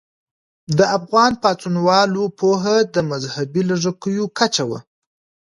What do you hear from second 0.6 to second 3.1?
د افغان پاڅونوالو پوهه د